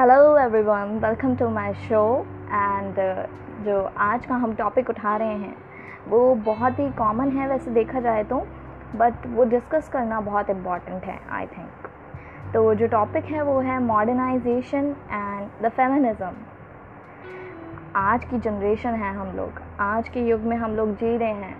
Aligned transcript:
Hello 0.00 0.36
everyone 0.38 1.00
welcome 1.02 1.34
to 1.36 1.48
my 1.48 1.72
show 1.74 2.02
and 2.52 2.94
जो 3.64 3.80
आज 3.96 4.26
का 4.26 4.34
हम 4.34 4.54
टॉपिक 4.54 4.90
उठा 4.90 5.16
रहे 5.16 5.34
हैं, 5.34 5.56
वो 6.08 6.34
बहुत 6.34 6.78
ही 6.78 6.88
कॉमन 6.90 7.30
है 7.30 7.48
वैसे 7.48 7.70
देखा 7.70 8.00
जाए 8.00 8.22
तो 8.24 8.36
बट 8.96 9.26
वो 9.26 9.44
डिस्कस 9.44 9.88
करना 9.88 10.20
बहुत 10.20 10.50
इंपॉर्टेंट 10.50 11.04
है 11.04 11.18
आई 11.30 11.46
थिंक 11.46 11.88
तो 12.54 12.74
जो 12.74 12.86
टॉपिक 12.86 13.24
है 13.24 13.42
वो 13.42 13.58
है 13.60 13.78
मॉडर्नाइजेशन 13.82 14.86
एंड 15.12 15.62
द 15.62 15.68
फेमिनिज़म 15.68 16.32
आज 17.96 18.24
की 18.24 18.38
जनरेशन 18.38 18.94
है 18.94 19.14
हम 19.14 19.36
लोग. 19.36 19.60
आज 19.80 20.08
के 20.08 20.20
युग 20.20 20.40
में 20.40 20.56
हम 20.56 20.76
लोग 20.76 20.94
जी 20.94 21.16
रहे 21.16 21.32
हैं. 21.34 21.54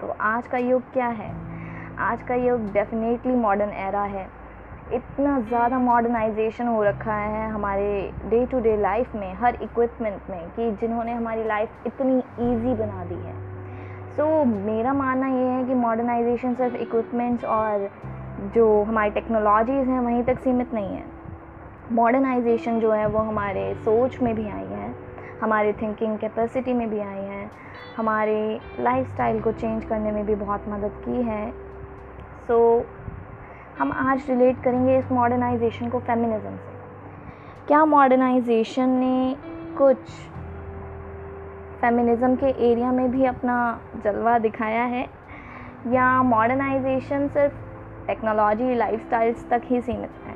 तो 0.00 0.14
आज 0.20 0.46
का 0.46 0.58
युग 0.58 0.92
क्या 0.92 1.08
है? 1.22 1.32
आज 2.00 2.22
का 2.22 2.34
युग 2.34 2.72
डेफिनेटली 2.72 3.36
मॉडर्न 3.36 3.72
एरा 3.86 4.02
है. 4.02 4.39
इतना 4.94 5.38
ज़्यादा 5.40 5.78
मॉडर्नाइजेशन 5.78 6.66
हो 6.66 6.82
रखा 6.82 7.14
है 7.14 7.50
हमारे 7.50 8.10
डे 8.30 8.44
टू 8.46 8.60
डे 8.60 8.76
लाइफ 8.76 9.14
में 9.14 9.34
हर 9.34 9.58
इक्विपमेंट 9.62 10.30
में 10.30 10.48
कि 10.50 10.70
जिन्होंने 10.70 11.12
हमारी 11.12 11.44
लाइफ 11.44 11.86
इतनी 11.86 12.18
इजी 12.18 12.74
बना 12.74 13.04
दी 13.04 13.14
है। 13.14 13.34
सो 14.16 14.22
so, 14.22 14.46
मेरा 14.46 14.92
मानना 14.92 15.26
ये 15.28 15.46
है 15.46 15.64
कि 15.64 15.74
मॉडर्नाइजेशन 15.74 16.54
सिर्फ़ 16.54 16.76
इक्विपमेंट्स 16.76 17.44
और 17.44 17.88
जो 18.54 18.82
हमारी 18.82 19.10
टेक्नोलॉजीज़ 19.10 19.88
हैं 19.88 20.00
वहीं 20.00 20.22
तक 20.24 20.38
सीमित 20.38 20.74
नहीं 20.74 20.96
है। 20.96 21.04
मॉडर्नाइजेशन 21.92 22.80
जो 22.80 22.92
है 22.92 23.06
वो 23.06 23.18
हमारे 23.18 23.74
सोच 23.74 24.20
में 24.22 24.34
भी 24.34 24.48
आई 24.48 24.66
है 24.66 24.94
हमारे 25.42 25.72
थिंकिंग 25.72 26.18
कैपेसिटी 26.18 26.72
में 26.72 26.88
भी 26.90 27.00
आई 27.00 27.22
है 27.22 27.50
हमारे 27.96 28.60
लाइफस्टाइल 28.80 29.40
को 29.40 29.52
चेंज 29.52 29.84
करने 29.84 30.12
में 30.12 30.24
भी 30.26 30.34
बहुत 30.34 30.68
मदद 30.68 31.02
की 31.04 31.22
है। 31.22 31.50
सो 32.46 32.56
so, 32.78 32.99
हम 33.80 33.92
आज 33.92 34.30
रिलेट 34.30 34.62
करेंगे 34.62 34.98
इस 34.98 35.12
मॉडर्नाइजेशन 35.12 35.88
को 35.88 35.98
फेमिनिज़म 35.98 36.56
से। 36.56 36.72
क्या 37.66 37.84
मॉडर्नाइजेशन 37.84 38.88
ने 38.88 39.36
कुछ 39.78 39.96
फेमिनिज़म 41.80 42.36
के 42.36 42.46
एरिया 42.46 42.92
में 42.92 43.10
भी 43.10 43.24
अपना 43.24 43.80
जलवा 44.04 44.38
दिखाया 44.38 44.84
है? 44.84 45.06
या 45.88 46.22
मॉडर्नाइजेशन 46.22 47.28
सिर्फ़ 47.28 47.54
टेक्नोलॉजी 48.06 48.74
लाइफस्टाइल्स 48.74 49.48
तक 49.48 49.62
ही 49.64 49.80
सीमित 49.80 50.10
है? 50.26 50.34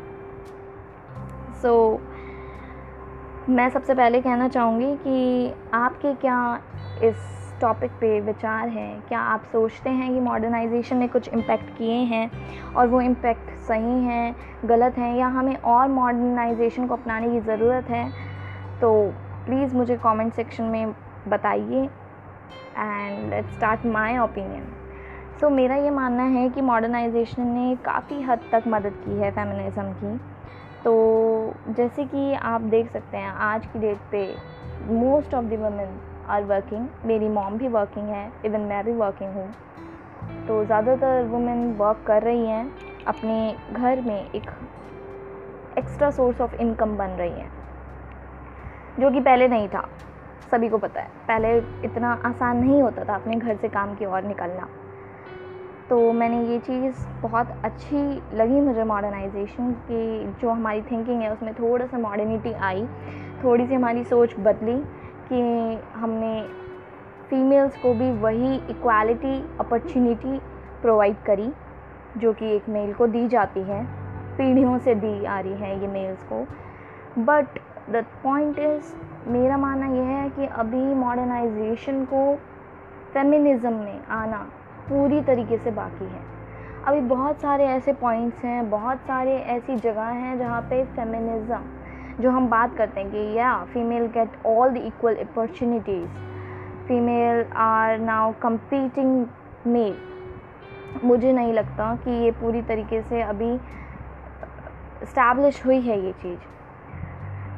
सो 1.62 1.94
so, 1.94 3.48
मैं 3.48 3.70
सबसे 3.70 3.94
पहले 3.94 4.20
कहना 4.20 4.48
चाहूँगी 4.48 4.96
कि 4.96 5.52
आपके 5.74 6.14
क्या 6.14 6.60
इस 7.02 7.43
टॉपिक 7.60 7.90
पे 7.90 8.20
विचार 8.20 8.68
हैं। 8.68 9.00
क्या 9.08 9.20
आप 9.20 9.42
सोचते 9.42 9.90
हैं 9.90 10.12
कि 10.14 10.20
मॉडर्नाइजेशन 10.20 10.96
ने 10.96 11.08
कुछ 11.08 11.28
इम्पेक्ट 11.28 11.76
किए 11.78 11.96
हैं 12.04 12.30
और 12.74 12.86
वो 12.86 13.00
इम्पेक्ट 13.00 13.50
सही 13.58 14.04
हैं, 14.04 14.36
गलत 14.64 14.98
हैं 14.98 15.14
या 15.16 15.26
हमें 15.28 15.56
और 15.56 15.88
मॉडर्नाइजेशन 15.88 16.86
को 16.86 16.94
अपनाने 16.94 17.30
की 17.30 17.40
ज़रूरत 17.40 17.90
है? 17.90 18.08
तो 18.80 19.12
प्लीज़ 19.46 19.76
मुझे 19.76 19.96
कमेंट 19.96 20.32
सेक्शन 20.32 20.64
में 20.64 20.94
बताइए 21.28 21.84
and 22.78 23.30
let 23.30 23.50
start 23.50 23.86
my 23.86 24.18
opinion 24.18 24.66
so 25.40 25.48
मेरा 25.50 25.76
ये 25.76 25.90
मानना 25.90 26.22
है 26.22 26.48
कि 26.48 26.60
मॉडर्नाइजेशन 26.60 27.46
ने 27.48 27.76
काफ़ी 27.76 28.20
हद 28.22 28.40
तक 28.52 28.64
मदद 28.68 29.02
की 29.04 29.18
है 29.18 29.30
फेमिनिज़म 29.30 29.92
की। 29.92 30.16
तो 30.84 30.92
जैसे 31.68 32.04
कि 32.04 32.32
आप 32.34 32.60
देख 32.60 32.90
सकते 32.92 33.16
हैं, 33.16 33.30
आज 33.30 33.66
की 33.66 33.78
डेट 33.78 33.98
पे 34.10 34.34
most 34.86 35.34
of 35.34 35.44
the 35.44 35.58
women 35.60 35.98
are 36.28 36.44
working 36.44 36.86
मेरी 37.06 37.28
मॉम 37.28 37.58
भी 37.58 37.68
वर्किंग 37.68 38.08
है 38.08 38.30
इवन 38.44 38.60
मैं 38.60 38.84
भी 38.84 38.92
वर्किंग 38.92 39.34
हूँ। 39.34 39.48
तो 40.46 40.64
ज़्यादातर 40.64 41.24
वुमेन 41.24 41.72
वर्क 41.72 42.04
कर 42.06 42.22
रही 42.22 42.46
हैं, 42.46 42.70
अपने 43.06 43.56
घर 43.72 44.00
में 44.00 44.30
एक 44.30 44.50
एक्स्ट्रा 45.78 46.10
सोर्स 46.10 46.40
ऑफ़ 46.40 46.54
इनकम 46.54 46.96
बन 46.96 47.10
रही 47.10 47.30
हैं, 47.30 47.50
जो 49.00 49.10
कि 49.10 49.20
पहले 49.20 49.48
नहीं 49.48 49.68
था। 49.68 49.88
सभी 50.50 50.68
को 50.68 50.78
पता 50.78 51.00
है, 51.00 51.08
पहले 51.28 51.56
इतना 51.84 52.12
आसान 52.24 52.56
नहीं 52.56 52.82
होता 52.82 53.04
था 53.04 53.14
अपने 53.14 53.36
घर 53.36 53.56
से 53.56 53.68
काम 53.68 53.94
की 53.94 54.06
ओर 54.06 54.22
निकलना। 54.22 54.68
तो 55.90 56.12
मैंने 56.12 56.42
ये 56.48 56.58
चीज़ 56.58 57.06
बहुत 57.22 57.48
अच्छी 57.64 57.96
लगी 58.34 58.60
मुझे 58.60 58.84
मॉडर्नाइजेशन 58.84 59.72
की, 59.90 60.26
जो 60.40 60.50
हमारी 60.50 60.82
थिंकिंग 60.82 61.22
है, 61.22 61.32
उसमें 61.32 61.52
थोड़ा 61.54 61.86
सा 61.86 61.98
मॉडर्निटी 61.98 62.52
आई, 62.52 62.86
थोड़ी 63.44 63.66
सी 63.66 63.74
हमारी 63.74 64.04
सोच 64.04 64.34
बदली। 64.38 64.76
कि 65.32 65.40
हमने 65.94 66.42
फीमेल्स 67.30 67.76
को 67.76 67.94
भी 67.94 68.10
वही 68.10 68.54
इक्वालिटी 68.70 69.36
अपॉर्चुनिटी 69.60 70.38
प्रोवाइड 70.82 71.16
करी, 71.26 71.52
जो 72.16 72.32
कि 72.32 72.46
एक 72.46 72.68
मेल 72.68 72.92
को 72.92 73.06
दी 73.06 73.28
जाती 73.28 73.60
है, 73.60 73.84
पीढ़ियों 74.36 74.78
से 74.78 74.94
दी 74.94 75.24
आ 75.24 75.40
रही 75.40 75.52
है 75.52 75.80
ये 75.80 75.86
मेल्स 75.86 76.22
को। 76.22 76.46
बट 77.22 77.58
द 77.90 78.04
पॉइंट 78.22 78.58
इज़ 78.58 78.94
मेरा 79.28 79.56
मानना 79.56 79.86
यह 79.86 80.04
है 80.04 80.28
कि 80.30 80.46
अभी 80.46 80.94
मॉडर्नाइजेशन 80.94 82.04
को 82.04 82.34
फेमिनिज़म 83.14 83.72
में 83.72 84.06
आना 84.06 84.38
पूरी 84.88 85.20
तरीके 85.20 85.58
से 85.58 85.70
बाकी 85.70 86.04
है। 86.04 86.20
अभी 86.86 87.00
बहुत 87.00 87.40
सारे 87.40 87.66
ऐसे 87.66 87.92
पॉइंट्स 87.92 88.44
हैं, 88.44 88.70
बहुत 88.70 88.98
सारे 88.98 89.36
ऐसी 89.36 89.76
जगह 89.76 90.02
हैं 90.02 90.38
जहाँ 90.38 90.60
पे 90.62 90.84
फेमिनिज़म 90.84 91.62
जो 92.20 92.30
हम 92.30 92.48
बात 92.48 92.76
करते 92.76 93.00
हैं 93.00 93.10
कि 93.10 93.32
या 93.38 93.54
female 93.64 94.06
get 94.06 94.36
all 94.46 94.70
the 94.70 94.76
equal 94.76 95.14
opportunities 95.16 96.08
female 96.88 97.44
are 97.56 97.98
now 97.98 98.32
competing 98.42 99.26
male 99.66 99.96
मुझे 101.04 101.32
नहीं 101.32 101.52
लगता 101.52 101.94
कि 102.04 102.10
ये 102.24 102.30
पूरी 102.30 102.62
तरीके 102.62 103.00
से 103.02 103.22
अभी 103.22 103.52
इस्टेब्लिश 105.02 105.64
हुई 105.66 105.80
है 105.80 106.04
ये 106.04 106.12
चीज़। 106.12 106.38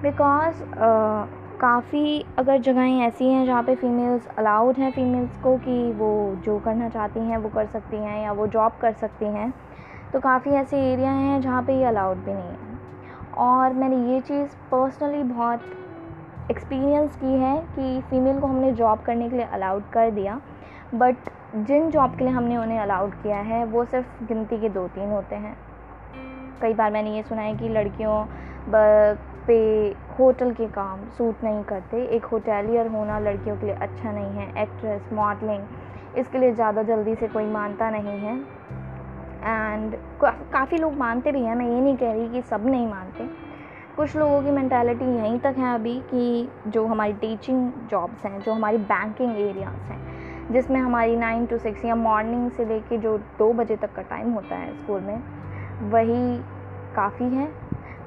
बिकॉज़ 0.03 0.63
uh, 0.63 1.27
काफ़ी 1.61 2.25
अगर 2.39 2.59
जगहें 2.59 3.01
ऐसी 3.01 3.29
हैं 3.29 3.45
जहाँ 3.47 3.63
पे 3.63 3.75
फीमेल्स 3.75 4.27
अलाउड 4.39 4.77
हैं 4.77 4.91
फीमेल्स 4.93 5.37
को 5.37 5.57
कि 5.59 5.93
वो 5.93 6.11
जो 6.45 6.59
करना 6.59 6.89
चाहती 6.89 7.21
हैं 7.21 7.37
वो 7.37 7.49
कर 7.49 7.67
सकती 7.67 7.97
हैं 7.97 8.23
या 8.23 8.33
वो 8.33 8.47
जॉब 8.47 8.73
कर 8.81 8.93
सकती 8.93 9.27
हैं 9.27 9.53
तो 10.13 10.21
काफ़ी 10.21 10.51
ऐसे 10.53 10.81
एरिया 10.93 11.13
हैं 11.13 11.41
जहाँ 11.41 11.63
पे 11.63 11.79
ये 11.79 11.85
अलाउड 11.85 12.17
भी 12.17 12.35
नहीं 12.35 12.49
है। 12.49 12.76
और 13.37 13.73
मैंने 13.73 13.97
ये 14.13 14.21
चीज़ 14.21 14.55
पर्सनली 14.71 15.23
बहुत 15.25 15.61
एक्सपीरियंस 16.51 17.17
की 17.17 17.33
है 17.35 17.57
कि 17.69 18.01
फ़ीमेल 18.01 18.39
को 18.41 18.47
हमने 18.47 18.73
जॉब 18.73 19.01
करने 19.01 19.29
के 19.31 19.37
लिए 19.37 19.47
अलाउड 19.53 19.91
कर 19.93 20.11
दिया 20.11 20.41
बट 20.95 21.31
जिन 21.57 21.91
जॉब 21.91 22.15
के 22.15 22.25
लिए 22.25 22.33
हमने 22.35 22.57
उन्हें 22.57 22.79
अलाउड 22.79 23.15
किया 23.15 23.39
है, 23.39 23.65
वो 23.65 23.85
सिर्फ़ 23.85 24.25
गिनती 24.25 24.61
के 24.61 24.69
दो 24.69 24.87
तीन 24.89 25.11
होते 25.11 25.37
हैं। 25.37 25.57
कई 26.63 26.75
बार 26.75 26.91
मैंने 26.93 27.15
ये 27.17 27.23
सुना 27.23 27.43
है 27.43 27.57
कि 27.57 27.69
लड़कियों 27.69 28.25
पे 29.47 29.57
होटल 30.19 30.51
के 30.53 30.67
काम 30.69 31.05
सूट 31.19 31.45
नहीं 31.45 31.63
करते। 31.65 32.05
एक 32.17 32.25
होटेलियर 32.25 32.87
होना 32.87 33.19
लड़कियों 33.19 33.57
के 33.57 33.67
लिए 33.67 33.75
अच्छा 33.77 34.13
नहीं 34.13 34.39
है 34.39 34.51
एक्ट्रेस 34.63 35.09
मॉडलिंग 35.13 36.19
इसके 36.19 36.39
लिए 36.39 36.53
ज़्यादा 36.53 36.83
जल्दी 36.83 37.15
से 37.15 37.29
कोई 37.29 37.45
मानता 37.47 37.91
नहीं 37.91 38.19
है। 38.21 38.37
एंड 39.47 39.95
काफ़ी 40.25 40.79
लोग 40.79 40.95
मानते 40.95 41.33
भी 41.33 41.41
हैं, 41.41 41.55
मैं 41.55 41.67
ये 41.67 41.81
नहीं 41.81 41.97
कह 41.97 42.13
रही 42.13 42.29
कि 42.29 42.43
सब 42.43 42.67
नहीं 42.67 42.87
मानते। 42.87 43.29
कुछ 43.97 44.17
लोगों 44.17 44.43
की 44.43 44.51
मैंटेलिटी 44.51 45.05
यहीं 45.05 45.39
तक 45.39 45.55
है 45.59 45.75
अभी 45.75 46.01
कि 46.01 46.49
जो 46.67 46.87
हमारी 46.87 47.13
टीचिंग 47.13 47.73
जॉब्स 47.91 48.25
हैं, 48.25 48.41
जो 48.43 48.53
हमारी 48.53 48.79
बैंकिंग 48.79 49.37
एरियाज़ 49.37 49.93
हैं, 49.93 50.53
जिसमें 50.53 50.81
हमारी 50.81 51.17
नाइन 51.17 51.47
टू 51.47 51.59
सिक्स 51.59 51.85
या 51.85 51.95
मॉर्निंग 51.95 52.51
से 52.51 52.65
लेके 52.65 52.99
जो 52.99 53.19
दो 53.19 53.53
बजे 53.53 53.77
तक 53.77 53.95
का 53.95 54.03
टाइम 54.03 54.33
होता 54.33 54.57
है 54.57 54.75
स्कूल 54.83 55.01
में, 55.01 55.23
वही 55.91 56.43
काफ़ी 56.95 57.25
है। 57.25 57.49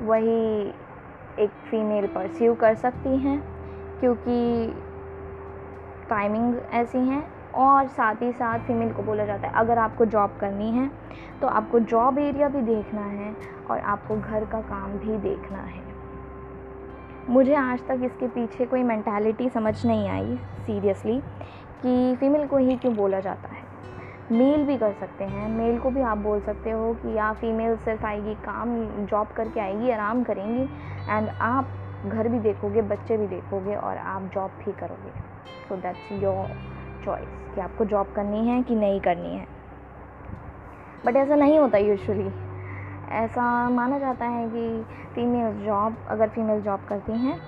वही 0.01 0.69
एक 1.39 1.49
फ़ीमेल 1.69 2.07
परस्यू 2.07 2.53
कर 2.55 2.75
सकती 2.75 3.17
हैं, 3.17 3.41
क्योंकि 3.99 4.67
टाइमिंग 6.09 6.55
ऐसी 6.73 6.97
हैं। 6.97 7.38
और 7.55 7.87
साथ 7.87 8.21
ही 8.21 8.31
साथ 8.31 8.59
फीमेल 8.59 8.91
को 8.91 9.03
बोला 9.03 9.25
जाता 9.25 9.47
है, 9.47 9.53
अगर 9.55 9.77
आपको 9.77 10.05
जॉब 10.05 10.37
करनी 10.41 10.71
है 10.71 10.89
तो 11.41 11.47
आपको 11.47 11.79
जॉब 11.81 12.17
एरिया 12.19 12.47
भी 12.49 12.61
देखना 12.63 13.01
है 13.01 13.35
और 13.71 13.79
आपको 13.79 14.17
घर 14.17 14.45
का 14.45 14.61
काम 14.61 14.91
भी 14.93 15.17
देखना 15.19 15.59
है. 15.59 15.83
मुझे 17.29 17.55
आज 17.55 17.79
तक 17.87 18.01
इसके 18.03 18.27
पीछे 18.27 18.65
कोई 18.65 18.83
मैंटेलिटी 18.83 19.49
समझ 19.49 19.85
नहीं 19.85 20.07
आई 20.09 20.37
सीरियसली 20.59 21.19
कि 21.81 22.15
फ़ीमेल 22.15 22.45
को 22.47 22.57
ही 22.57 22.77
क्यों 22.77 22.95
बोला 22.95 23.19
जाता 23.19 23.53
है। 23.53 23.67
मेल 24.31 24.65
भी 24.65 24.77
कर 24.77 24.93
सकते 24.93 25.23
हैं 25.23 25.47
मेल 25.49 25.77
को 25.79 25.89
भी 25.89 26.01
आप 26.01 26.17
बोल 26.17 26.39
सकते 26.39 26.71
हो 26.71 26.93
कि 26.93 27.15
या 27.17 27.31
फीमेल 27.33 27.75
सिर्फ़ 27.77 28.05
आएगी, 28.05 28.33
काम 28.35 29.05
जॉब 29.05 29.27
करके 29.27 29.59
आएगी, 29.59 29.91
आराम 29.91 30.23
करेंगी 30.23 30.63
एंड 31.09 31.29
आप 31.41 31.69
घर 32.05 32.27
भी 32.27 32.39
देखोगे, 32.39 32.81
बच्चे 32.83 33.17
भी 33.17 33.27
देखोगे 33.27 33.75
और 33.75 33.97
आप 33.97 34.29
जॉब 34.33 34.51
भी 34.59 34.71
करोगे। 34.71 35.11
सो 35.69 35.75
दैट्स 35.77 36.11
योर 36.23 36.55
चॉइस 37.05 37.53
कि 37.55 37.61
आपको 37.61 37.85
जॉब 37.85 38.11
करनी 38.15 38.47
है 38.47 38.61
कि 38.63 38.75
नहीं 38.75 38.99
करनी 39.01 39.35
है। 39.35 39.47
बट 41.05 41.15
ऐसा 41.15 41.35
नहीं 41.35 41.59
होता 41.59 41.77
यूजुअली 41.77 42.29
ऐसा 43.15 43.69
माना 43.69 43.99
जाता 43.99 44.25
है 44.25 44.47
कि 44.49 44.83
फ़ीमेल 45.15 45.63
जॉब 45.65 45.95
अगर 46.09 46.29
फ़ीमेल 46.29 46.61
जॉब 46.61 46.85
करती 46.89 47.17
हैं 47.17 47.39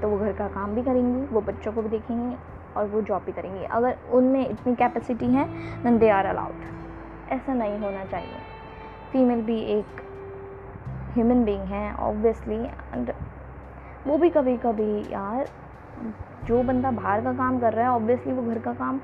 तो 0.00 0.08
वो 0.08 0.18
घर 0.18 0.32
का 0.32 0.48
काम 0.48 0.74
भी 0.74 0.82
करेंगी, 0.82 1.26
वो 1.26 1.40
बच्चों 1.40 1.72
को 1.72 1.82
भी 1.82 1.88
देखेंगी 1.88 2.36
और 2.76 2.86
वो 2.86 3.00
जॉब 3.02 3.22
भी 3.22 3.32
करेंगी। 3.32 3.64
अगर 3.64 3.96
उनमें 4.12 4.48
इतनी 4.48 4.74
कैपेसिटी 4.74 5.26
है 5.26 5.44
देन 5.82 5.98
दे 5.98 6.10
आर 6.10 6.26
अलाउड 6.26 7.32
ऐसा 7.32 7.54
नहीं 7.54 7.78
होना 7.78 8.04
चाहिए। 8.04 8.38
फ़ीमेल 9.12 9.42
भी 9.42 9.58
एक 9.78 10.00
ह्यूमन 11.14 11.44
बीइंग 11.44 11.64
है 11.64 11.92
ऑब्वियसली 11.94 12.62
एंड 12.64 13.12
वो 14.06 14.16
भी 14.18 14.30
कभी 14.30 14.56
कभी 14.56 14.90
यार 15.12 15.48
जो 16.46 16.62
बंदा 16.62 16.90
बाहर 16.90 17.20
का 17.20 17.32
काम 17.32 17.58
कर 17.60 17.72
रहा 17.72 17.84
है 17.84 17.90
ऑब्वियसली 17.90 18.32
वो 18.32 18.42
घर 18.42 18.58
का 18.58 18.72
काम 18.72 19.00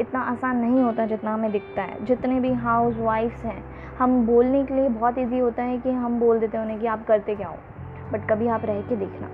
इतना 0.00 0.20
आसान 0.20 0.56
नहीं 0.56 0.82
होता 0.82 1.06
जितना 1.06 1.34
हमें 1.34 1.52
दिखता 1.52 1.82
है। 1.82 2.04
जितने 2.04 2.40
भी 2.40 2.52
हाउस 2.52 2.96
वाइफ्स 2.96 3.44
हैं, 3.44 3.64
हम 3.98 4.26
बोलने 4.26 4.64
के 4.64 4.74
लिए 4.74 4.88
बहुत 4.88 5.18
ईजी 5.18 5.38
होता 5.38 5.62
है 5.62 5.78
कि 5.78 5.90
हम 5.90 6.20
बोल 6.20 6.38
देते 6.38 6.56
हैं 6.56 6.64
उन्हें 6.64 6.80
कि 6.80 6.86
आप 6.86 7.06
करते 7.06 7.34
क्या 7.34 7.48
हो। 7.48 7.56
बट 8.12 8.28
कभी 8.30 8.48
आप 8.48 8.64
रह 8.64 8.80
के 8.82 8.96
देखना। 8.96 9.28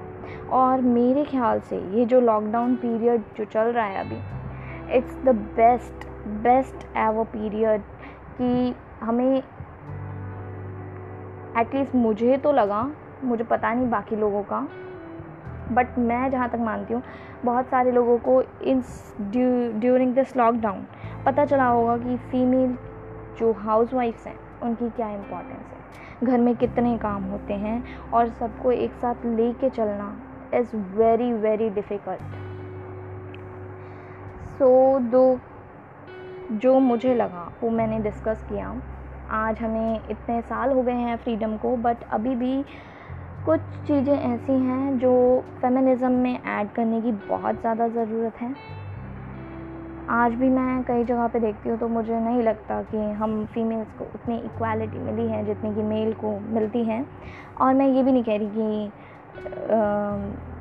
और 0.51 0.81
मेरे 0.81 1.25
ख्याल 1.25 1.61
से 1.61 1.79
ये 1.79 2.05
जो 2.05 2.21
लॉकडाउन 2.21 2.75
पीरियड 2.75 3.23
जो 3.37 3.45
चल 3.45 3.73
रहा 3.73 3.85
है 3.85 4.01
अभी 4.01 4.97
it's 4.97 5.17
the 5.25 5.35
best 5.57 6.07
best 6.27 6.87
ever 6.97 7.25
period 7.25 7.81
कि 8.41 8.75
हमें 9.03 9.43
एटलीस्ट 11.59 11.95
मुझे 11.95 12.37
तो 12.37 12.53
लगा, 12.53 12.91
मुझे 13.25 13.45
पता 13.45 13.73
नहीं 13.75 13.91
बाकी 13.91 14.17
लोगों 14.17 14.43
का 14.43 14.69
बट 15.73 15.99
मैं 15.99 16.31
जहाँ 16.31 16.49
तक 16.49 16.59
मानती 16.59 16.95
हूँ, 16.95 17.03
बहुत 17.45 17.67
सारे 17.67 17.93
लोगों 17.93 18.19
को 18.19 18.41
इन 18.43 18.83
ड्यूरिंग 19.81 20.15
दिस 20.15 20.37
लॉकडाउन 20.37 20.87
पता 21.27 21.45
चला 21.45 21.67
होगा 21.67 21.97
कि 21.99 22.17
फ़ीमेल 22.31 22.77
जो 23.39 23.53
हाउस 23.59 23.95
वाइफ्स 23.95 24.27
हैं, 24.27 24.39
उनकी 24.63 24.89
क्या 24.91 25.11
इम्पोर्टेंस 25.11 25.73
है। 25.73 26.27
घर 26.27 26.39
में 26.39 26.55
कितने 26.57 26.97
काम 26.99 27.25
होते 27.25 27.55
हैं 27.55 27.83
और 28.11 28.29
सबको 28.31 28.73
एक 28.73 28.95
साथ 28.95 29.25
ले 29.27 29.53
कर 29.53 29.69
चलना 29.69 30.15
is 30.55 30.77
very 30.97 31.33
very 31.33 31.69
difficult 31.71 32.39
so 34.59 34.99
दो, 35.01 35.39
जो 36.53 36.79
मुझे 36.81 37.15
लगा, 37.15 37.51
वो 37.63 37.71
मैंने 37.71 37.99
डिस्कस 37.99 38.43
किया। 38.49 38.75
आज 39.31 39.59
हमें 39.59 40.09
इतने 40.11 40.41
साल 40.43 40.73
हो 40.73 40.83
गए 40.83 40.93
हैं 40.93 41.17
फ्रीडम 41.17 41.57
को 41.57 41.77
बट 41.77 42.03
अभी 42.11 42.35
भी 42.35 42.65
कुछ 43.45 43.61
चीज़ें 43.87 44.15
ऐसी 44.15 44.53
हैं 44.53 44.99
जो 44.99 45.13
फेमिनिज़म 45.61 46.13
में 46.15 46.33
ऐड 46.33 46.71
करने 46.71 47.01
की 47.01 47.13
बहुत 47.29 47.61
ज़्यादा 47.61 47.87
ज़रूरत 47.89 48.41
है। 48.41 48.55
आज 50.11 50.33
भी 50.33 50.49
मैं 50.49 50.83
कई 50.85 51.05
जगह 51.05 51.27
पे 51.27 51.41
देखती 51.41 51.69
हूँ 51.69 51.79
तो 51.79 51.89
मुझे 51.89 52.19
नहीं 52.21 52.43
लगता 52.43 52.81
कि 52.83 52.99
हम 53.13 53.45
फीमेल्स 53.55 53.93
को 53.99 54.05
उतनी 54.05 54.37
इक्वालिटी 54.39 54.99
मिली 54.99 55.29
है 55.29 55.45
जितनी 55.47 55.75
कि 55.75 55.83
मेल 55.85 56.13
को 56.15 56.39
मिलती 56.51 56.85
है। 56.85 57.05
और 57.61 57.75
मैं 57.75 57.87
ये 57.89 58.03
भी 58.03 58.13
नहीं 58.13 58.25
कह 58.25 58.37
रही 58.37 58.49
कि 58.49 58.93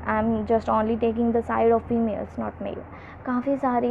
I 0.08 0.20
am 0.20 0.46
just 0.46 0.70
only 0.70 0.96
taking 0.98 1.34
the 1.34 1.42
side 1.42 1.74
of 1.74 1.84
females 1.84 2.40
not 2.40 2.62
male 2.62 2.82
काफ़ी 3.26 3.56
सारे 3.58 3.90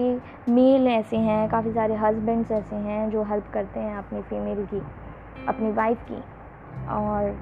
मेल 0.49 0.89
ऐसे 0.89 1.17
हैं, 1.17 1.49
काफ़ी 1.49 1.73
सारे 1.73 1.95
हस्बैंड्स 1.97 2.51
ऐसे 2.53 2.77
हैं 2.77 3.09
जो 3.11 3.23
हेल्प 3.25 3.51
करते 3.55 3.81
हैं 3.81 3.97
अपनी 3.97 4.23
फीमेल 4.23 4.65
की, 4.67 4.81
अपनी 5.49 5.73
वाइफ 5.73 6.07
की। 6.11 6.23
और 6.89 7.37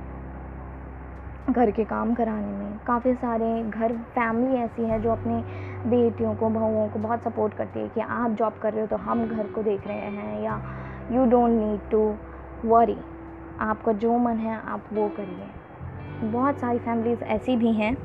घर 1.50 1.70
के 1.70 1.84
काम 1.84 2.14
कराने 2.14 2.46
में। 2.46 2.78
काफ़ी 2.86 3.14
सारे 3.14 3.62
घर 3.62 3.92
फैमिली 4.14 4.56
ऐसी 4.56 4.82
है 4.82 5.00
जो 5.00 5.10
अपने 5.12 5.42
बेटियों 5.86 6.34
को, 6.34 6.48
बहुओं 6.48 6.88
को 6.88 6.98
बहुत 6.98 7.22
सपोर्ट 7.22 7.54
करती 7.54 7.80
है 7.80 7.88
कि 7.88 8.00
आप 8.00 8.30
जॉब 8.30 8.54
कर 8.62 8.72
रहे 8.72 8.80
हो 8.80 8.86
तो 8.86 8.96
हम 8.96 9.24
घर 9.26 9.46
को 9.46 9.62
देख 9.62 9.86
रहे 9.86 9.96
हैं 9.96 10.42
या 10.42 10.60
you 11.12 11.24
don't 11.24 11.50
need 11.50 11.90
to 11.90 12.14
worry 12.64 12.96
आपका 13.60 13.92
जो 13.92 14.18
मन 14.18 14.36
है, 14.36 14.60
आप 14.62 14.84
वो 14.92 15.08
करिए। 15.08 16.30
बहुत 16.30 16.58
सारी 16.58 16.78
फैमिलीज़ 16.78 17.24
ऐसी 17.24 17.56
भी 17.56 17.72
हैं 17.72 17.96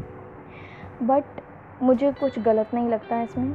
बट 1.01 1.41
मुझे 1.81 2.11
कुछ 2.11 2.39
गलत 2.39 2.73
नहीं 2.73 2.89
लगता 2.89 3.21
इसमें। 3.21 3.53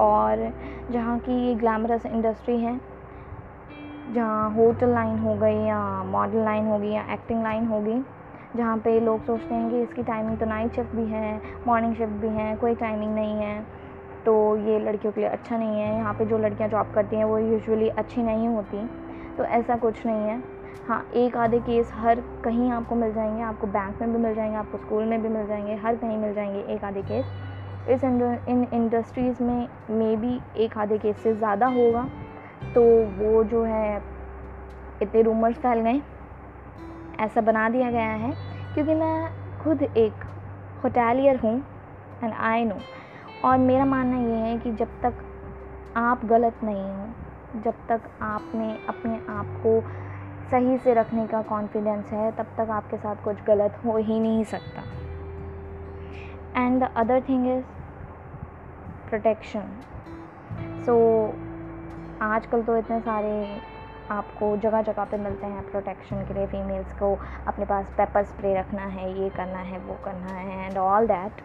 और 0.00 0.52
जहाँ 0.90 1.18
की 1.18 1.32
ये 1.48 1.54
ग्लैमरस 1.54 2.06
इंडस्ट्री 2.06 2.60
है, 2.60 2.80
जहाँ 4.10 4.50
होटल 4.50 4.88
लाइन 4.88 5.18
हो 5.18 5.34
गई 5.34 5.64
या 5.64 6.02
मॉडल 6.04 6.44
लाइन 6.44 6.66
होगी 6.66 6.90
या 6.90 7.02
एक्टिंग 7.12 7.42
लाइन 7.42 7.66
होगी 7.66 8.02
जहाँ 8.56 8.76
पे 8.78 8.98
लोग 9.00 9.24
सोचते 9.24 9.54
हैं 9.54 9.70
कि 9.70 9.80
इसकी 9.82 10.02
टाइमिंग 10.02 10.38
तो 10.38 10.46
नाइट 10.46 10.74
शिफ्ट 10.74 10.94
भी 10.96 11.04
है 11.06 11.40
मॉर्निंग 11.66 11.94
शिफ्ट 11.94 12.12
भी 12.12 12.28
है, 12.28 12.54
कोई 12.56 12.74
टाइमिंग 12.74 13.14
नहीं 13.14 13.36
है। 13.36 13.60
तो 14.26 14.56
ये 14.58 14.78
लड़कियों 14.78 15.12
के 15.12 15.20
लिए 15.20 15.30
अच्छा 15.30 15.56
नहीं 15.56 15.80
है। 15.80 15.94
यहाँ 15.96 16.12
पे 16.14 16.24
जो 16.24 16.38
लड़कियाँ 16.38 16.68
जॉब 16.70 16.90
करती 16.94 17.16
हैं, 17.16 17.24
वो 17.24 17.38
यूजुअली 17.38 17.88
अच्छी 17.88 18.22
नहीं 18.22 18.48
होती। 18.48 18.86
तो 19.38 19.44
ऐसा 19.44 19.76
कुछ 19.76 20.04
नहीं 20.06 20.28
है। 20.28 20.42
हाँ 20.88 21.06
एक 21.14 21.36
आधे 21.36 21.58
केस 21.60 21.90
हर 21.94 22.20
कहीं 22.44 22.70
आपको 22.70 22.94
मिल 22.94 23.12
जाएँगे। 23.12 23.42
आपको 23.42 23.66
बैंक 23.66 24.00
में 24.00 24.12
भी 24.12 24.18
मिल 24.18 24.34
जाएँगे, 24.34 24.56
आपको 24.56 24.78
स्कूल 24.78 25.04
में 25.04 25.22
भी 25.22 25.28
मिल 25.28 25.46
जाएँगे, 25.46 25.74
हर 25.74 25.96
कहीं 25.96 26.16
मिल 26.18 26.34
जाएँगे 26.34 26.60
एक 26.74 26.84
आधे 26.84 27.02
केस 27.02 27.24
इस 27.88 28.04
इन 28.04 28.66
इंडस्ट्रीज़ 28.72 29.42
में 29.42 29.68
मे 29.90 30.16
बी 30.16 30.40
एक 30.56 30.76
आधे 30.78 30.98
केस 30.98 31.16
से 31.16 31.34
ज़्यादा 31.34 31.66
होगा। 31.66 32.08
तो 32.74 32.82
वो 33.14 33.42
जो 33.44 33.62
है, 33.64 34.02
इतने 35.02 35.22
रूमर्स 35.22 35.56
फैल 35.56 35.80
गए। 35.80 36.00
ऐसा 37.20 37.40
बना 37.40 37.68
दिया 37.68 37.90
गया 37.90 38.10
है 38.10 38.32
क्योंकि 38.74 38.94
मैं 38.94 39.30
खुद 39.58 39.82
एक 39.82 40.12
होटेलियर 40.84 41.36
हूँ 41.36 41.64
एंड 42.24 42.32
आई 42.32 42.64
नो 42.64 42.74
और 43.44 43.58
मेरा 43.58 43.84
मानना 43.84 44.16
ये 44.16 44.36
है 44.36 44.58
कि 44.58 44.72
जब 44.72 44.88
तक 45.02 45.14
आप 45.96 46.24
गलत 46.24 46.54
नहीं 46.64 46.84
हो, 46.84 47.06
जब 47.60 47.74
तक 47.88 48.00
आपने 48.22 48.78
अपने 48.88 49.20
आप 49.28 49.46
को 49.66 49.80
सही 50.50 50.78
से 50.78 50.94
रखने 50.94 51.26
का 51.26 51.42
कॉन्फिडेंस 51.42 52.04
है, 52.06 52.32
तब 52.32 52.46
तक 52.58 52.70
आपके 52.70 52.96
साथ 52.96 53.16
कुछ 53.24 53.44
गलत 53.44 53.80
हो 53.84 53.96
ही 53.96 54.20
नहीं 54.20 54.44
सकता। 54.44 54.82
And 56.56 56.80
the 56.80 56.92
other 56.96 57.20
thing 57.20 57.46
is 57.46 57.64
protection 59.08 59.62
so 60.86 61.26
आजकल 62.22 62.62
तो 62.62 62.76
इतने 62.76 63.00
सारे 63.00 63.60
आपको 64.12 64.56
जगह 64.56 64.82
जगह 64.82 65.04
पे 65.04 65.16
मिलते 65.16 65.46
हैं 65.46 65.70
प्रोटेक्शन 65.70 66.16
के 66.16 66.34
लिए 66.34 66.46
फ़ीमेल्स 66.46 66.92
को 66.92 67.18
अपने 67.46 67.64
पास 67.64 67.94
पेपर 67.96 68.24
स्प्रे 68.24 68.54
रखना 68.54 68.82
है 68.82 69.22
ये 69.22 69.28
करना 69.28 69.58
है 69.58 69.78
वो 69.78 69.94
करना 70.04 70.32
है 70.32 70.66
एंड 70.66 70.78
ऑल 70.78 71.06
दैट 71.06 71.40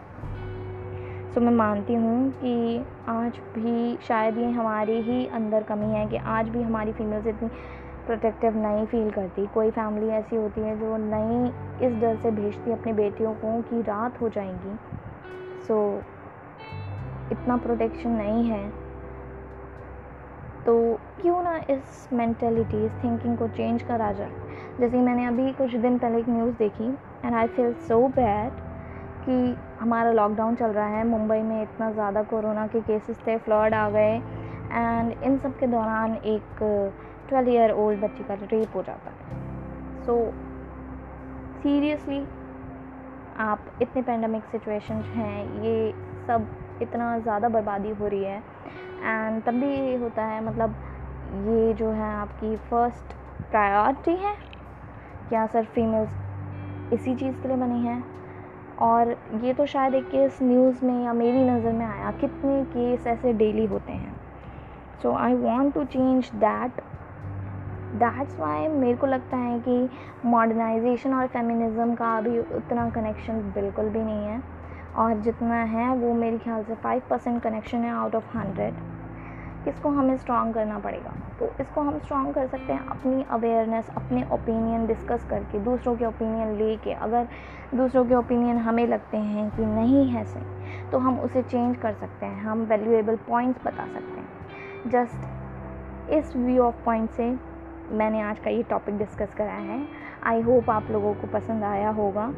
सो 1.34 1.40
मैं 1.40 1.52
मानती 1.52 1.94
हूँ 1.94 2.30
कि 2.30 2.84
आज 3.08 3.38
भी 3.38 3.98
शायद 4.02 4.38
ये 4.38 4.50
हमारे 4.50 5.00
ही 5.00 5.26
अंदर 5.26 5.62
कमी 5.62 5.86
है 5.86 6.06
कि 6.06 6.16
आज 6.16 6.48
भी 6.48 6.62
हमारी 6.62 6.92
फीमेल्स 6.92 7.26
इतनी 7.26 7.48
प्रोटेक्टिव 8.06 8.56
नहीं 8.56 8.86
फील 8.86 9.10
करती। 9.10 9.46
कोई 9.46 9.70
फैमिली 9.70 10.08
ऐसी 10.08 10.36
होती 10.36 10.60
है 10.60 10.78
जो 10.80 10.96
नहीं 10.96 11.52
इस 11.88 12.00
डर 12.00 12.16
से 12.16 12.30
भेजती 12.30 12.72
अपनी 12.72 12.92
बेटियों 12.92 13.34
को 13.34 13.62
कि 13.62 13.82
रात 13.82 14.20
हो 14.20 14.28
जाएँगी। 14.28 14.76
सो 15.64 15.98
so, 15.98 16.04
इतना 17.32 17.56
प्रोटेक्शन 17.56 18.10
नहीं 18.10 18.44
है। 18.48 18.87
तो 20.68 20.76
क्यों 21.20 21.42
ना 21.42 21.56
इस 21.70 22.08
मैंटेलिटी 22.12 22.84
इस 22.86 22.92
थिंकिंग 23.04 23.36
को 23.38 23.46
चेंज 23.48 23.82
करा 23.82 24.10
जाए। 24.12 24.30
जैसे 24.80 24.96
मैंने 24.96 25.24
अभी 25.26 25.52
कुछ 25.52 25.74
दिन 25.76 25.96
पहले 25.98 26.18
एक 26.18 26.28
न्यूज़ 26.28 26.54
देखी 26.56 26.88
and 27.24 27.34
I 27.34 27.46
feel 27.46 27.72
so 27.88 27.98
bad 28.08 28.58
कि 29.24 29.56
हमारा 29.80 30.10
लॉकडाउन 30.12 30.54
चल 30.54 30.70
रहा 30.70 30.86
है, 30.86 31.06
मुंबई 31.06 31.40
में 31.42 31.62
इतना 31.62 31.90
ज़्यादा 31.92 32.22
कोरोना 32.24 32.66
के 32.66 32.80
केसेस 32.80 33.16
थे 33.26 33.36
फ्लड 33.38 33.74
आ 33.74 33.88
गए 33.90 34.14
एंड 34.72 35.22
इन 35.22 35.38
सब 35.38 35.58
के 35.58 35.66
दौरान 35.66 36.14
एक 36.16 36.58
ट्वेल्व 37.28 37.48
ईयर 37.50 37.72
ओल्ड 37.76 38.00
बच्ची 38.00 38.24
का 38.24 38.34
रेप 38.34 38.76
हो 38.76 38.82
जाता 38.82 39.10
है। 39.10 40.04
सो 40.04 40.20
सीरियसली 41.62 42.20
आप 43.40 43.64
इतने 43.82 44.02
पेंडेमिक 44.02 44.44
सिचुएशन 44.44 45.02
हैं, 45.16 45.62
ये 45.62 45.92
सब 46.26 46.46
इतना 46.82 47.18
ज़्यादा 47.18 47.48
बर्बादी 47.48 47.90
हो 47.90 48.06
रही 48.06 48.24
है 48.24 48.42
एंड 49.02 49.42
तब 49.42 49.54
भी 49.54 49.94
होता 49.94 50.24
है 50.24 50.44
मतलब 50.44 50.74
ये 51.48 51.72
जो 51.74 51.90
है 51.90 52.12
आपकी 52.12 52.56
फ़र्स्ट 52.70 53.12
प्रायोरिटी 53.50 54.16
है 54.24 54.34
क्या 55.28 55.46
सर 55.46 55.64
फीमेल्स 55.64 56.92
इसी 56.92 57.14
चीज़ 57.14 57.34
के 57.34 57.48
लिए 57.48 57.56
बनी 57.56 57.82
है। 57.82 58.02
और 58.78 59.16
ये 59.42 59.52
तो 59.54 59.66
शायद 59.66 59.94
एक 59.94 60.04
केस 60.04 60.38
न्यूज़ 60.42 60.84
में 60.84 61.04
या 61.04 61.12
मेरी 61.12 61.44
नज़र 61.44 61.72
में 61.72 61.86
आया, 61.86 62.10
कितने 62.10 62.62
केस 62.66 63.06
ऐसे 63.06 63.32
डेली 63.32 63.64
होते 63.66 63.92
हैं। 63.92 64.14
So 65.02 65.12
I 65.16 65.34
want 65.34 65.74
to 65.74 65.84
change 65.84 66.30
that 66.34 66.80
that's 67.94 68.38
why 68.40 68.68
मेरे 68.68 68.96
को 68.96 69.06
लगता 69.06 69.36
है 69.36 69.58
कि 69.60 69.88
मॉडर्नाइजेशन 70.24 71.14
और 71.14 71.26
फेमिनिज़म 71.26 71.94
का 71.94 72.16
अभी 72.18 72.38
उतना 72.38 72.88
कनेक्शन 72.90 73.40
बिल्कुल 73.52 73.88
भी 73.88 74.00
नहीं 74.00 74.26
है। 74.26 74.42
और 74.98 75.20
जितना 75.20 75.62
है 75.64 75.88
वो 75.96 76.12
मेरे 76.14 76.38
ख्याल 76.38 76.62
से 76.64 76.74
फाइव 76.74 77.02
परसेंट 77.10 77.42
कनेक्शन 77.42 77.78
है 77.78 77.90
आउट 77.90 78.14
ऑफ़ 78.14 78.36
हंड्रेड 78.36 78.74
इसको 79.68 79.88
हमें 79.88 80.16
स्ट्रॉन्ग 80.16 80.54
करना 80.54 80.78
पड़ेगा। 80.78 81.12
तो 81.38 81.50
इसको 81.60 81.80
हम 81.80 81.98
स्ट्रॉन्ग 81.98 82.34
कर 82.34 82.46
सकते 82.46 82.72
हैं 82.72 82.86
अपनी 82.88 83.24
अवेयरनेस 83.30 83.88
अपने 83.96 84.22
ओपिनियन 84.32 84.86
डिस्कस 84.86 85.26
करके, 85.30 85.58
दूसरों 85.58 85.94
के 85.96 86.04
ओपिनियन 86.04 86.54
लेके। 86.56 86.92
अगर 86.92 87.28
दूसरों 87.74 88.04
के 88.04 88.14
ओपिनियन 88.14 88.58
हमें 88.58 88.86
लगते 88.86 89.16
हैं 89.16 89.48
कि 89.50 89.66
नहीं 89.66 90.06
है 90.08 90.24
सही 90.24 90.90
तो 90.90 90.98
हम 90.98 91.18
उसे 91.20 91.42
चेंज 91.42 91.76
कर 91.76 91.92
सकते 91.92 92.26
हैं। 92.26 92.42
हम 92.42 92.62
वैल्यूएबल 92.62 93.16
पॉइंट्स 93.28 93.64
बता 93.64 93.86
सकते 93.86 94.20
हैं। 94.20 94.90
जस्ट 94.90 96.10
इस 96.12 96.36
व्यू 96.36 96.62
ऑफ़ 96.62 96.84
पॉइंट 96.84 97.10
से 97.10 97.30
मैंने 97.92 98.20
आज 98.20 98.38
का 98.38 98.50
ये 98.50 98.62
टॉपिक 98.62 98.98
डिस्कस 98.98 99.34
करा 99.34 99.52
है। 99.52 99.80
आई 100.24 100.40
होप 100.40 100.70
आप 100.70 100.90
लोगों 100.90 101.14
को 101.14 101.26
पसंद 101.26 101.64
आया 101.64 101.90
होगा। 101.90 102.32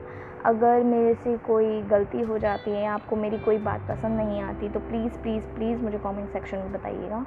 अगर 0.44 0.82
मेरे 0.82 1.14
से 1.14 1.36
कोई 1.36 1.82
गलती 1.82 2.20
हो 2.20 2.38
जाती 2.38 2.70
है 2.70 2.86
आपको 2.86 3.16
मेरी 3.16 3.38
कोई 3.38 3.58
बात 3.58 3.80
पसंद 3.80 4.16
नहीं 4.16 4.40
आती 4.42 4.68
तो 4.68 4.80
प्लीज़ 4.80 5.18
प्लीज़ 5.18 5.44
प्लीज़ 5.44 5.82
मुझे 5.82 5.98
कमेंट 5.98 6.28
सेक्शन 6.28 6.58
में 6.58 6.72
बताइएगा। 6.72 7.26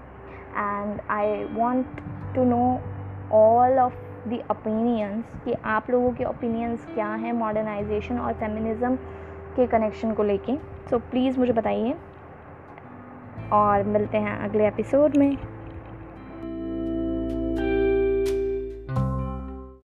And 0.57 1.01
I 1.09 1.43
want 1.53 2.01
to 2.35 2.43
know 2.43 2.79
all 3.31 3.79
of 3.79 3.93
the 4.27 4.43
opinions 4.51 5.23
कि 5.45 5.53
आप 5.65 5.89
लोगों 5.89 6.11
के 6.11 6.23
ओपिनियंस 6.23 6.85
क्या 6.93 7.07
हैं 7.07 7.33
मॉडर्नाइजेशन 7.33 8.19
और 8.19 8.33
फेमिनिज़म 8.33 8.95
के 9.55 9.67
कनेक्शन 9.67 10.13
को 10.13 10.23
लेके। 10.23 10.57
सो 10.89 10.99
प्लीज़ 10.99 11.39
मुझे 11.39 11.53
बताइए। 11.53 11.95
और 13.53 13.83
मिलते 13.83 14.17
हैं 14.17 14.39
अगले 14.39 14.67
एपिसोड 14.67 15.17
में। 15.17 15.37